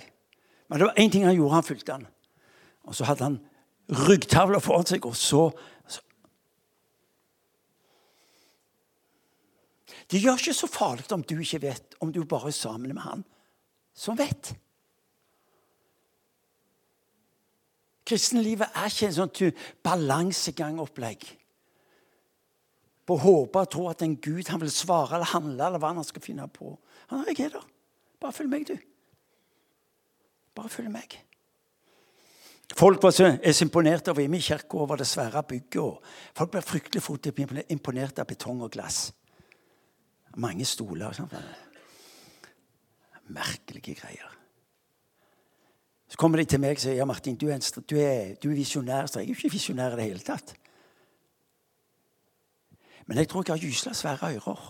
[0.69, 1.55] Men det var én ting han gjorde.
[1.55, 2.07] Han fulgte han.
[2.85, 3.39] Og så hadde han
[4.09, 5.49] ryggtavla foran seg, og så,
[5.89, 6.01] så
[10.11, 13.03] Det gjør ikke så farlig om du ikke vet, om du bare er sammen med
[13.03, 13.25] han
[13.97, 14.55] som vet.
[18.09, 19.53] Kristenlivet er ikke en sånn
[19.85, 21.27] balansegangopplegg.
[23.09, 25.95] På å håpe og tro at en Gud han vil svare eller handle eller hva
[25.97, 26.75] han skal finne på.
[27.13, 27.67] Han er jeg er der.
[28.21, 28.77] Bare følg meg, du.
[30.57, 31.19] Bare følg meg.
[32.77, 33.31] Folk var så
[33.65, 35.99] imponert over Imi kirke over det svære bygget.
[36.37, 37.27] folk ble fryktelig fort
[37.69, 39.13] imponert av betong og glass.
[40.37, 41.17] Mange stoler.
[43.29, 44.38] Merkelige greier.
[46.09, 48.57] Så kommer de til meg og sier ja, Martin, du er, du er, du er
[48.57, 49.07] visjonær.
[49.07, 50.55] Så jeg er ikke visjonær i det hele tatt.
[53.09, 54.65] Men jeg tror jeg har gysla svære ører.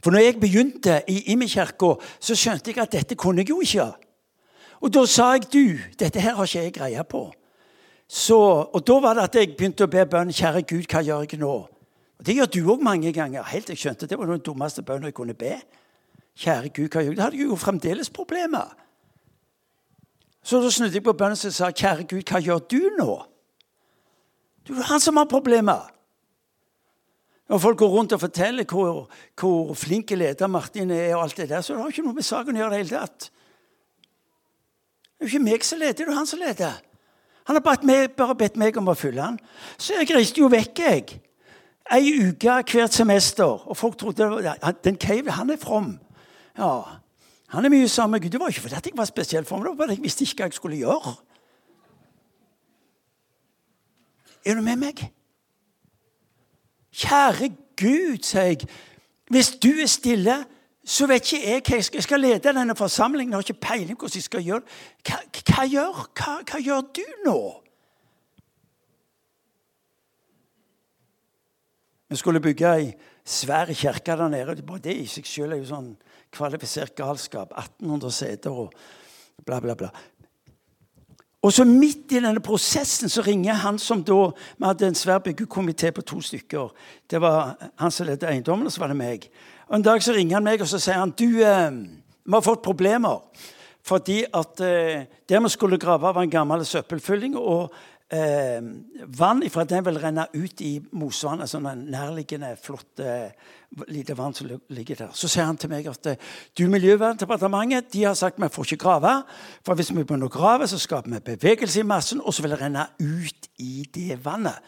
[0.00, 3.90] For når jeg begynte i Imekirka, så skjønte jeg at dette kunne jeg jo ikke.
[4.80, 7.26] Og da sa jeg du, dette her har ikke jeg greie på.
[8.08, 8.36] Så,
[8.72, 10.32] og da var det at jeg begynte å be bønn.
[10.34, 11.52] Kjære Gud, hva gjør jeg nå?
[12.20, 13.44] Og Det gjør du òg mange ganger.
[13.52, 15.60] Helt jeg skjønte Det var den dummeste bønnen jeg kunne be.
[16.40, 17.18] Kjære Gud, hva gjør jeg?
[17.18, 18.70] Da hadde jeg jo fremdeles problemer.
[20.42, 23.16] Så da snudde jeg på bønnen og sa, Kjære Gud, hva gjør du nå?
[24.68, 25.90] Du er han som har problemer.
[27.50, 29.08] Når folk går rundt og forteller hvor,
[29.40, 32.24] hvor flinke leder Martin er, og alt det der, så det har ikke noe med
[32.26, 33.30] saken å gjøre det hele tatt.
[35.18, 36.76] Det er jo ikke meg som leder, det er jo han som leder.
[37.50, 39.40] Han har bare, bare bedt meg om å fylle han.
[39.76, 41.18] Så jeg reiste jo vekk, jeg.
[41.90, 43.66] Ei uke hvert semester.
[43.66, 45.96] Og folk trodde det var, den Cave, han er from.
[46.58, 46.82] Ja,
[47.50, 48.30] Han er mye sammen med Gud.
[48.30, 50.46] Det var ikke fordi jeg var spesiell for det var bare jeg visste ikke hva
[50.46, 51.14] jeg skulle gjøre.
[54.46, 55.02] Er du med meg?
[56.92, 58.68] Kjære Gud, sier jeg.
[59.30, 60.36] Hvis du er stille
[60.84, 63.32] så vet ikke jeg hva jeg skal, jeg skal lede denne forsamlingen.
[63.32, 64.62] Jeg har ikke peiling hvordan jeg skal gjøre
[65.06, 65.18] hva,
[65.50, 67.40] hva, gjør, hva, hva gjør du nå?
[72.10, 72.88] Vi skulle bygge ei
[73.24, 74.56] svær kirke der nede.
[74.82, 75.92] Det i seg selv er jo sånn
[76.34, 77.52] kvalifisert galskap.
[77.56, 78.72] 1800 seter og
[79.46, 79.90] bla, bla, bla.
[81.40, 84.18] Og så midt i denne prosessen så ringer han som da
[84.58, 86.68] Vi hadde en svær byggekomité på to stykker.
[87.10, 89.30] Det var han som ledet eiendommen, og så var det meg.
[89.68, 91.70] Og En dag så ringer han meg og så sier han, du, eh,
[92.24, 93.22] vi har fått problemer.
[93.82, 97.36] Fordi at eh, der vi skulle grave, var en gammel søppelfylling.
[97.36, 97.72] og
[98.12, 98.60] eh,
[99.06, 103.30] vann ifra den vil renne ut i Mosvannet, sånn en nærliggende, flott eh,
[103.88, 105.14] lite vann som ligger der.
[105.14, 108.84] Så sier han til meg at eh, du, Miljøverndepartementet de har sagt vi får ikke
[108.84, 109.14] grave.
[109.66, 112.56] For hvis vi begynner å grave, så skaper vi bevegelse i massen, og så vil
[112.56, 114.58] det renne ut i det vannet.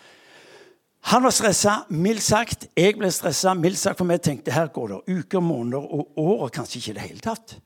[1.11, 2.69] Han var stressa, mildt sagt.
[2.79, 6.47] Jeg ble stressa, mildt sagt, for vi tenkte her går det uker, måneder og år,
[6.47, 7.57] og kanskje ikke i det hele tatt.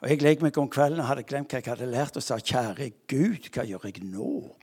[0.00, 2.38] Og Jeg legger meg om kvelden og hadde glemt hva jeg hadde lært, og sa,
[2.38, 4.56] 'Kjære Gud, hva gjør jeg nå?'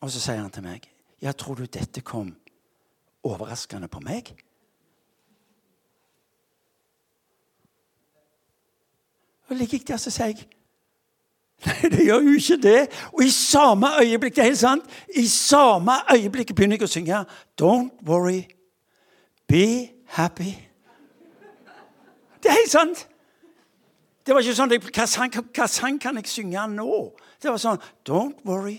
[0.00, 0.90] Og så sier han til meg,
[1.22, 2.36] 'Ja, tror du dette kom
[3.24, 4.36] overraskende på meg?'
[9.48, 10.48] Og ligger jeg der, så sier jeg
[11.66, 12.80] Nei, det gjør jo ikke det.
[13.12, 14.84] Og i samme øyeblikk det er helt sant,
[15.16, 17.24] i samme øyeblikk begynner jeg å synge
[17.56, 18.44] Don't worry,
[19.48, 20.65] be happy.
[22.46, 23.00] Det er helt sant.
[24.26, 26.98] Det var ikke sånn hva sang, hva sang kan jeg synge nå?
[27.42, 28.76] Det var sånn Don't worry,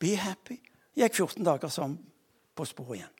[0.00, 0.58] be happy.
[0.92, 1.94] Jeg gikk 14 dager som
[2.52, 3.14] på sporet igjen.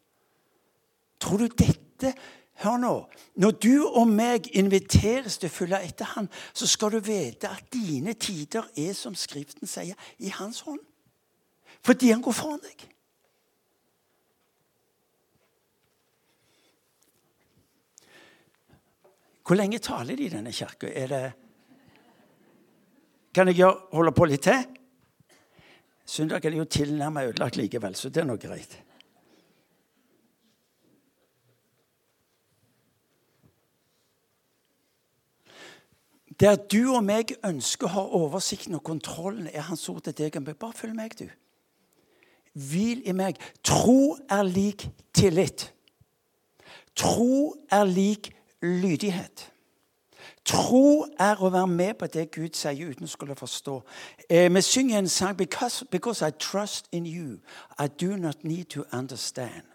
[1.24, 2.12] Tror du dette
[2.58, 2.92] Hør nå.
[3.38, 7.68] Når du og meg inviteres til å følge etter Han, så skal du vite at
[7.70, 10.80] dine tider er, som Skriften sier, i Hans hånd.
[11.86, 12.82] Fordi Han går foran deg.
[19.48, 20.90] Hvor lenge taler de i denne kirka?
[23.32, 24.66] Kan jeg holde på litt til?
[26.04, 28.76] Søndag er det jo tilnærmet ødelagt likevel, så det er nå greit.
[36.40, 40.36] Der du og meg ønsker å ha oversikten og kontrollen, er Hans ord til deg.
[40.44, 41.26] Bare følg meg, du.
[42.52, 43.40] Hvil i meg.
[43.64, 45.70] Tro er lik tillit.
[46.94, 49.52] Tro er lik lydighet.
[50.44, 53.74] Tro er å være med på det Gud sier uten å skulle forstå.
[54.30, 57.38] Eh, vi synger en sang because, because I trust in you,
[57.78, 59.66] I do not need to understand.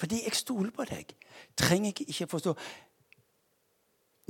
[0.00, 1.14] Fordi jeg stoler på deg,
[1.56, 2.54] trenger jeg ikke forstå.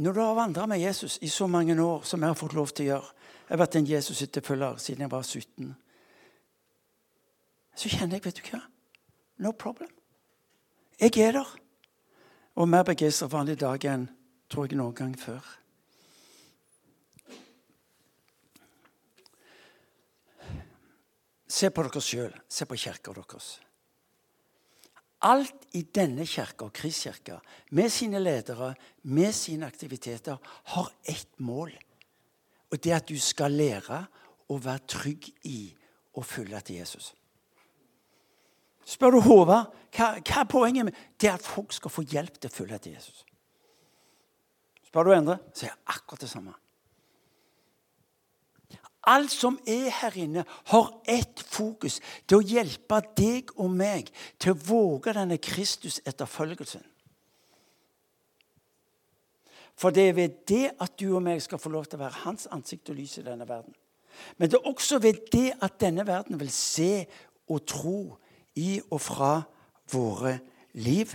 [0.01, 2.69] Når du har vandra med Jesus i så mange år som jeg har fått lov
[2.69, 3.17] til å gjøre
[3.51, 5.71] Jeg har vært en Jesus-etterfølger siden jeg var 17.
[7.75, 8.61] Så kjenner jeg, vet du hva
[9.43, 9.91] No problem.
[11.01, 11.49] Jeg er der
[12.61, 14.05] og mer begeistra for han i dag enn
[14.53, 15.41] tror jeg noen gang før.
[21.51, 22.35] Se på dere sjøl.
[22.49, 23.49] Se på kirka deres.
[25.25, 27.41] Alt i denne kirka, Kristkirka,
[27.77, 30.39] med sine ledere, med sine aktiviteter,
[30.73, 31.73] har ett mål.
[32.71, 34.05] Og det er at du skal lære
[34.49, 35.61] å være trygg i
[36.17, 37.13] å følge til Jesus.
[38.91, 42.39] Spør du Håvard hva, hva, er poenget med det er at folk skal få hjelp
[42.39, 43.23] til å følge etter Jesus.
[44.91, 46.55] Spør du Endre, så er det akkurat det samme.
[49.09, 52.01] Alt som er her inne, har ett fokus.
[52.29, 56.83] Det å hjelpe deg og meg til å våge denne Kristus-etterfølgelsen.
[59.81, 62.25] For det er ved det at du og meg skal få lov til å være
[62.27, 63.73] hans ansikt og lys i denne verden.
[64.37, 67.07] Men det er også ved det at denne verden vil se
[67.49, 68.19] og tro
[68.61, 69.33] i og fra
[69.93, 70.39] våre
[70.77, 71.15] liv.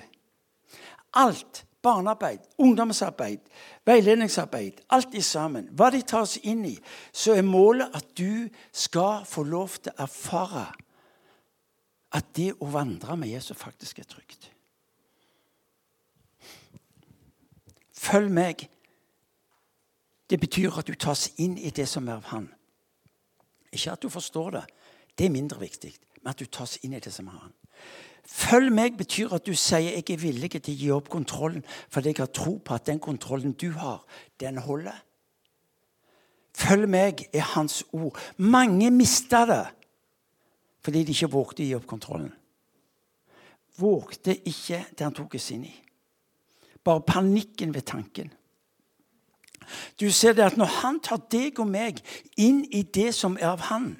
[1.13, 3.39] Alt barnearbeid, ungdomsarbeid,
[3.85, 6.73] veiledningsarbeid, alt i sammen, hva de tar oss inn i,
[7.13, 10.65] så er målet at du skal få lov til å erfare
[12.15, 14.49] at det å vandre med Jesus faktisk er trygt.
[18.05, 18.65] Følg meg.
[20.29, 22.47] Det betyr at du tas inn i det som er av Han.
[23.69, 24.63] Ikke at du forstår det.
[25.17, 25.93] Det er mindre viktig
[26.25, 27.53] men at du tas inn i det som er han.
[28.25, 31.61] Følg meg betyr at du sier jeg er villig til å gi opp kontrollen
[31.93, 34.01] fordi jeg har tro på at den kontrollen du har,
[34.41, 34.97] den holder.
[36.57, 38.17] Følg meg er hans ord.
[38.41, 39.65] Mange mista det
[40.85, 42.31] fordi de ikke vågte å gi opp kontrollen.
[43.77, 45.75] Vågte ikke det han tok oss inn i.
[46.85, 48.33] Bare panikken ved tanken.
[49.99, 52.01] Du ser det at Når han tar deg og meg
[52.37, 53.95] inn i det som er av han,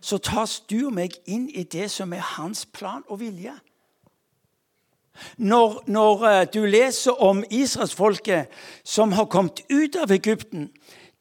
[0.00, 3.54] så tas du og meg inn i det som er hans plan og vilje.
[5.36, 8.48] Når, når eh, du leser om israelsfolket
[8.84, 10.70] som har kommet ut av Egypten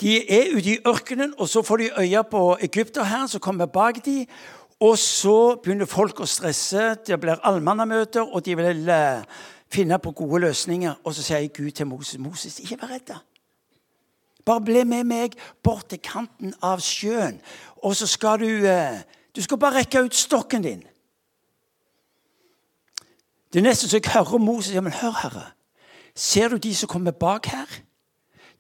[0.02, 4.00] De er ute i ørkenen, og så får de øye på egypterherren som kommer bak
[4.06, 4.26] dem.
[4.82, 6.96] Og så begynner folk å stresse.
[7.06, 9.22] Det blir allmannamøter, og de vil eh,
[9.70, 11.04] finne på gode løsninger.
[11.04, 13.14] Og så sier Gud til Moses Moses, ikke vær redd.
[14.46, 17.42] Bare bli med meg bort til kanten av sjøen,
[17.84, 19.02] og så skal du eh,
[19.36, 20.82] Du skal bare rekke ut stokken din.
[23.54, 25.46] Det er nesten så jeg hører Moses ja, men hør, Herre.
[26.16, 27.68] Ser du de som kommer bak her?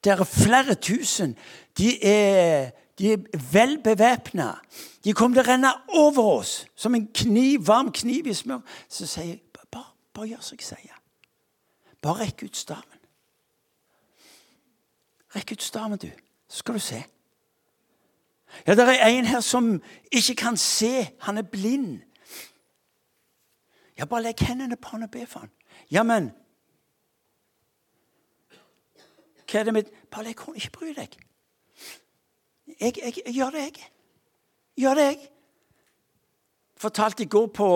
[0.03, 1.35] Det er flere tusen.
[1.77, 3.17] De er, de er
[3.51, 4.53] vel bevæpna.
[5.03, 8.63] De kommer til å renne over oss som en kniv, varm kniv i smør.
[8.89, 9.41] Så sier jeg
[9.71, 10.97] bare, bare gjør som jeg sier.
[12.01, 13.00] Bare rekk ut staven.
[15.35, 16.09] Rekk ut staven, du,
[16.49, 17.03] så skal du se.
[18.67, 21.09] Ja, Det er en her som ikke kan se.
[21.21, 22.01] Han er blind.
[23.97, 25.51] Ja, bare legg hendene på han og be for han.
[25.91, 26.31] Ja, men
[29.51, 31.17] Hva er det med Bare legg hånden Ikke bry deg.
[32.79, 33.89] Jeg, jeg, jeg, gjør det, jeg.
[34.77, 35.27] Gjør det, jeg.
[36.77, 37.67] Fortalte i går på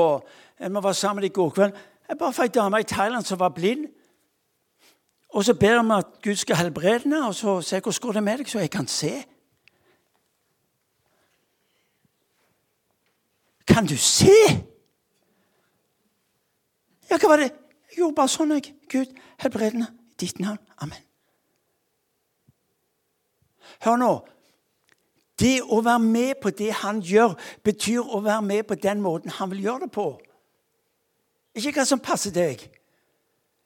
[0.59, 1.73] Vi var sammen i går kveld.
[2.09, 3.87] Jeg bare fikk ei dame i Thailand som var blind.
[5.36, 8.13] Og så ber vi at Gud skal helbrede henne, og så sier jeg hvordan går
[8.15, 9.12] det med deg, så jeg kan se.
[13.67, 14.38] Kan du se?
[17.10, 17.50] Ja, hva var det?
[17.91, 18.71] Jeg gjorde bare sånn, jeg.
[18.91, 19.12] Gud,
[19.43, 20.62] helbred henne i ditt navn.
[20.80, 21.04] Amen.
[23.84, 24.13] Hør nå.
[25.36, 29.36] Det å være med på det han gjør, betyr å være med på den måten
[29.36, 30.08] han vil gjøre det på.
[31.60, 32.63] Ikke hva som passer deg,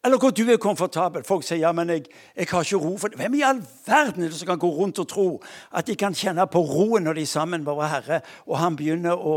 [0.04, 1.24] eller hvor du er komfortabel.
[1.28, 3.16] Folk sier ja, men jeg, jeg har ikke ro for.
[3.20, 5.28] Hvem i all verden er det som kan gå rundt og tro
[5.76, 8.80] at de kan kjenne på roen når de er sammen med vår Herre, og han
[8.80, 9.36] begynner å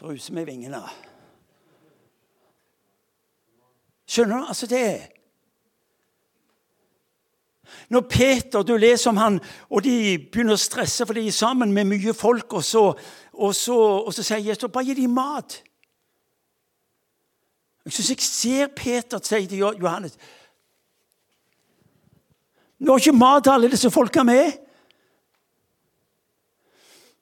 [0.00, 0.82] bruse med vingene?
[4.10, 4.50] Skjønner du?
[4.50, 4.84] Altså, det
[7.88, 9.40] Når Peter, du leser om han,
[9.70, 12.82] og de begynner å stresse for de er sammen med mye folk, og så,
[13.32, 15.60] og så, og så sier Jesus bare gi dem mat.
[17.86, 20.18] Jeg syns jeg ser Peter si til Johannes
[22.80, 24.54] Nå er ikke mat til alle disse folka med.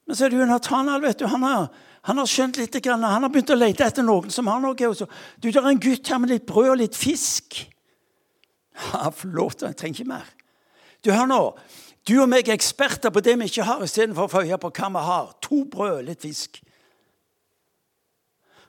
[0.07, 1.27] Men så er det jo Nathanael, vet du.
[1.27, 1.65] Han har
[2.09, 4.77] han har skjønt litt, han har begynt å lete etter noen som har noe.
[4.89, 5.09] Også.
[5.37, 7.59] Du, det er en gutt her med litt brød og litt fisk.
[8.79, 10.31] Ja, Flott, jeg trenger ikke mer.
[11.05, 11.41] Du, hør nå.
[12.09, 14.91] Du og meg er eksperter på det vi ikke har, istedenfor å få på hva
[14.95, 15.35] vi har.
[15.45, 16.63] To brød, litt fisk.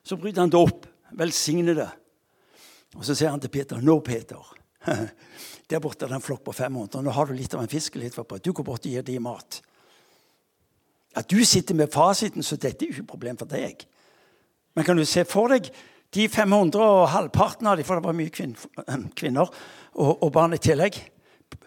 [0.03, 0.88] Så bryter han det opp.
[1.17, 1.89] Velsigne det.
[2.97, 4.55] Og så sier han til Peter, 'Nå, Peter,
[5.69, 7.01] der borte er det en flokk på 500.
[7.03, 9.23] Nå har du litt av en fisk litt på Du går bort og gir dem
[9.23, 9.61] mat.'
[11.15, 13.85] At du sitter med fasiten, så dette er ikke et problem for deg.
[14.75, 15.71] Men kan du se for deg
[16.13, 18.29] de 500 og halvparten av dem, for det var mye
[19.19, 19.49] kvinner
[19.93, 20.97] og, og barn i tillegg.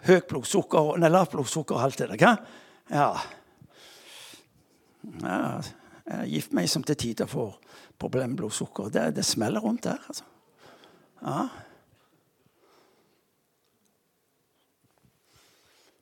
[0.07, 2.23] Høyt blodsukker, nei, lavt blodsukker og alt det der.
[2.23, 3.07] Ja.
[5.21, 5.47] ja.
[6.27, 7.59] Gift meg som til tider får
[7.99, 8.89] problem med blodsukker.
[8.93, 9.99] Det, det smeller rundt der.
[10.07, 10.23] altså.
[11.21, 11.47] Ja.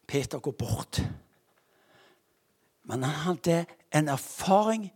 [0.08, 1.02] Peter går bort.
[2.84, 4.90] Men han hadde en erfaring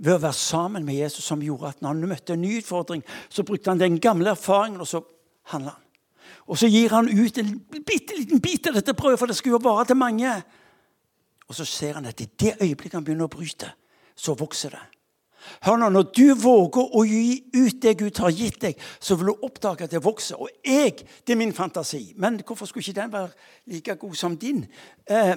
[0.00, 3.02] ved å være sammen med Jesus som gjorde at når han møtte en ny utfordring,
[3.28, 5.02] så brukte han den gamle erfaringen, og så
[5.52, 5.86] handla han.
[6.46, 7.50] Og så gir han ut en
[7.86, 10.30] bitte liten bit av dette brødet, for det skulle jo vare til mange.
[11.50, 13.72] Og så ser han at i det øyeblikket han begynner å bryte,
[14.14, 14.82] så vokser det.
[15.66, 19.32] Hør nå, Når du våger å gi ut det Gud har gitt deg, så vil
[19.32, 20.40] du oppdage at det vokser.
[20.40, 22.12] Og jeg, det er min fantasi.
[22.16, 23.30] Men hvorfor skulle ikke den være
[23.66, 24.66] like god som din?
[25.06, 25.36] Eh,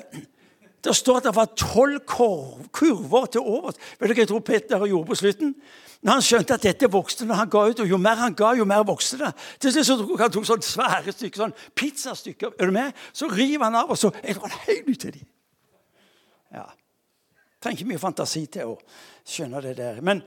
[0.84, 2.00] det står at det var tolv
[2.72, 3.80] kurver til overs.
[4.00, 5.56] Vet du hva jeg tror Peter gjorde på slutten?
[6.04, 8.52] Når han skjønte at dette vokste når han ga ut, og jo mer han ga,
[8.60, 9.30] jo mer vokste det.
[9.64, 12.58] Til slutt så tok han tok sånne svære stykker, sånn pizzastykker.
[12.60, 13.00] Er du med?
[13.16, 15.30] Så river han av, og så jeg det helt ut til dem.
[16.52, 16.66] Ja.
[17.64, 18.78] Trenger ikke mye fantasi til å
[19.26, 20.02] skjønne det der.
[20.02, 20.22] Men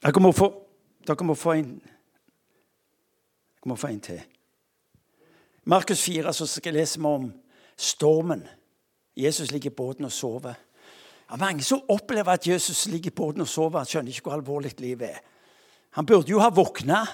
[0.00, 0.50] dere må få,
[1.06, 1.80] dere må få en
[3.60, 4.20] Dere må få en til.
[5.68, 7.26] Markus 4 så skal lese vi om
[7.76, 8.46] stormen.
[9.16, 10.54] Jesus ligger i båten og sover.
[11.30, 14.72] Ja, mange som opplever at Jesus ligger i båten og sover, skjønner ikke hvor alvorlig
[14.80, 15.20] livet er.
[15.90, 17.04] Han burde jo ha våkna.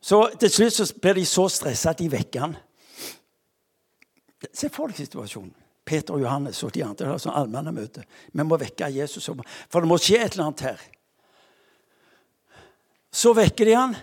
[0.00, 2.56] Så til slutt så blir de så stressa at de vekker han.
[4.52, 5.54] Se for deg situasjonen.
[5.86, 8.02] Peter og Johannes og de andre har sånn allmennemøte.
[8.34, 9.28] Vi må vekke Jesus,
[9.70, 10.80] for det må skje et eller annet her.
[13.14, 13.94] Så vekker de han,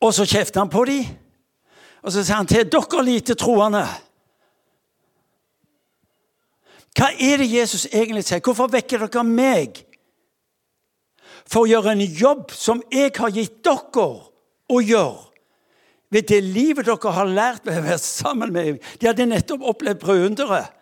[0.00, 1.10] og så kjefter han på dem.
[2.00, 3.84] Og så sier han til dere lite troende.
[6.96, 8.40] Hva er det Jesus egentlig sier?
[8.40, 9.82] Hvorfor vekker dere meg?
[11.44, 14.08] For å gjøre en jobb som jeg har gitt dere
[14.70, 15.29] å gjøre.
[16.10, 18.86] Ved det livet dere har lært ved å være sammen med meg.
[18.98, 20.76] De hadde nettopp opplevd brødunderet.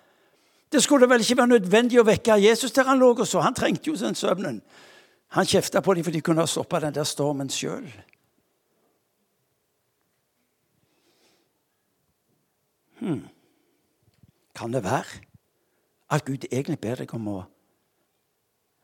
[0.72, 3.40] Det skulle vel ikke være nødvendig å vekke Jesus der han lå og så.
[3.44, 4.60] Han trengte jo den søvnen.
[5.36, 7.88] Han kjefta på dem for de kunne ha stoppa den der stormen sjøl.
[12.98, 13.28] Hmm.
[14.56, 15.22] Kan det være
[16.10, 17.38] at Gud egentlig ber deg om å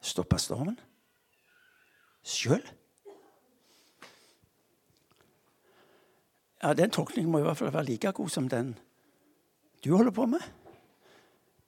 [0.04, 0.76] stoppe stormen
[2.24, 2.62] sjøl?
[6.64, 8.72] Ja, Den tolkningen må i hvert fall være like god som den
[9.84, 10.40] du holder på med.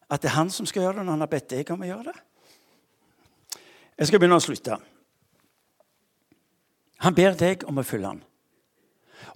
[0.09, 1.89] At det er han som skal gjøre det når han har bedt deg om å
[1.91, 2.15] gjøre det.
[3.99, 4.79] Jeg skal begynne å slutte.
[7.05, 8.23] Han ber deg om å følge han.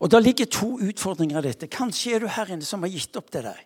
[0.01, 1.69] Og Da ligger to utfordringer i dette.
[1.69, 3.61] Kanskje er du her inne som har gitt opp det der.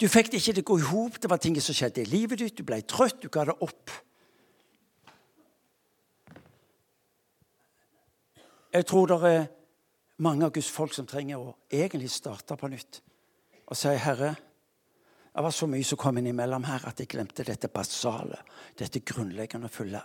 [0.00, 1.20] Du fikk det ikke til å gå i hop.
[1.20, 2.56] Det var ting som skjedde i livet ditt.
[2.56, 3.20] Du ble trøtt.
[3.20, 3.92] Du ga det opp.
[8.72, 9.48] Jeg tror det er
[10.20, 13.00] mange av Guds folk som trenger å egentlig starte på nytt
[13.70, 14.34] og si, 'Herre,
[15.30, 18.42] det var så mye som kom innimellom her at jeg glemte dette basale,
[18.76, 20.02] dette grunnleggende å følge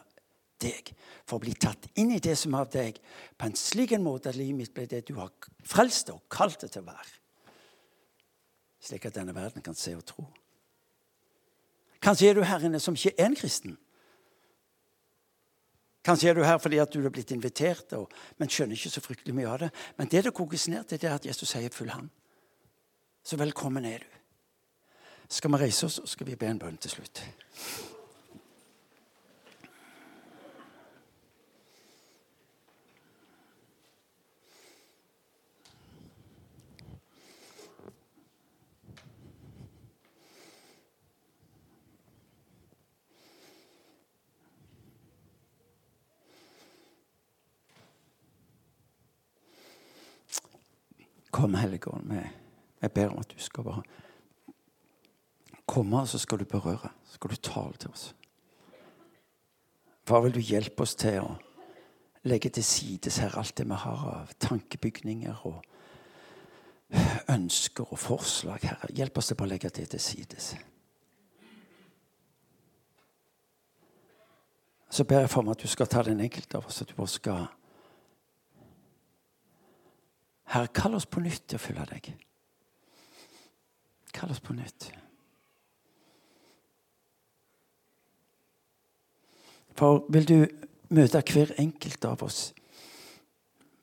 [0.62, 0.94] deg.
[1.26, 3.00] For å bli tatt inn i det som er av deg,
[3.38, 5.32] på en slik en måte at livet mitt ble det du har
[5.64, 7.26] frelst og kalt det til å være
[8.86, 10.26] slik at denne verden kan se og tro.
[12.02, 13.78] Kanskje er du her inne som ikke er en kristen.
[16.06, 19.02] Kanskje er du her fordi at du er blitt invitert, og, men skjønner ikke så
[19.02, 19.72] fryktelig mye av det.
[19.98, 22.10] Men det det kokes ned til, det er at Jesus sier 'følg ham'.
[23.24, 24.12] Så velkommen er du.
[25.30, 27.24] Skal vi reise oss, og skal vi be en bønn til slutt.
[51.46, 52.12] Kom, Hellige Ånd.
[52.82, 53.82] Jeg ber om at du skal bare
[55.66, 56.90] komme, og så skal du berøre.
[57.06, 58.06] Så skal du tale til oss.
[60.10, 61.36] Hva vil du hjelpe oss til å
[62.26, 65.62] legge til sides her alt det vi har av tankebygninger og
[67.36, 68.90] ønsker og forslag, Herre.
[68.98, 70.56] Hjelp oss til å legge det til sides.
[74.90, 76.98] Så ber jeg for meg at du skal ta den enkelte av oss, at du
[76.98, 77.46] bare skal
[80.54, 82.12] Herre, kall oss på nytt til å følge deg.
[84.16, 84.92] Kall oss på nytt.
[89.76, 90.38] For vil du
[90.96, 92.54] møte hver enkelt av oss,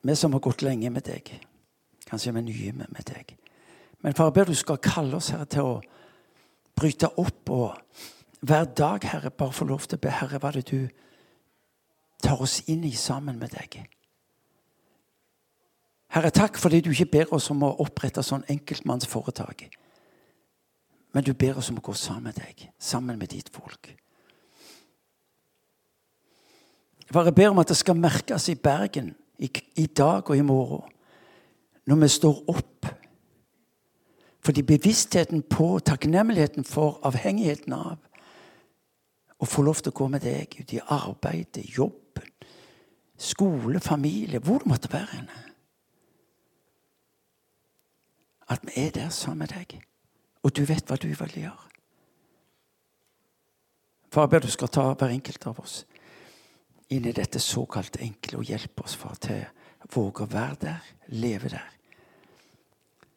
[0.02, 1.28] vi som har gått lenge med deg,
[2.08, 3.36] kanskje vi er nye med deg
[4.02, 5.80] Men far, ber du skal kalle oss, Herre, til å
[6.74, 7.76] bryte opp og
[8.42, 10.88] hver dag, Herre, bare få lov til å be, Herre, hva det du
[12.22, 13.78] tar oss inn i sammen med deg.
[16.12, 19.64] Herre, takk fordi du ikke ber oss om å opprette sånn enkeltmannsforetak.
[21.12, 23.94] Men du ber oss om å gå sammen med deg, sammen med ditt folk.
[27.02, 29.48] Jeg bare ber om at det skal merkes i Bergen i,
[29.80, 30.84] i dag og i morgen,
[31.88, 32.88] når vi står opp.
[34.44, 37.96] Fordi bevisstheten på, takknemligheten for, avhengigheten av
[39.42, 42.28] å få lov til å gå med deg ut i arbeidet, jobben,
[43.16, 45.51] skole, familie, hvor det måtte være henne
[48.53, 49.78] at vi er der sammen med deg.
[50.42, 51.68] Og du vet hva du vil gjøre.
[54.12, 55.82] Far, jeg ber du skal ta hver enkelt av oss
[56.92, 59.46] inn i dette såkalt enkle og hjelpe oss far, til
[59.80, 61.70] å våge å være der, leve der,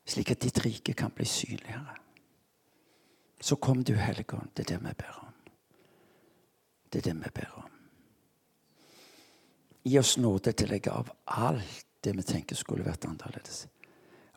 [0.07, 1.97] slik at ditt rike kan bli synligere.
[3.41, 4.53] Så kom du, Helligånd.
[4.55, 5.33] Det er det vi ber om.
[6.89, 7.73] Det er det vi ber om.
[9.86, 13.65] Gi oss nåde til å legge av alt det vi tenker skulle vært annerledes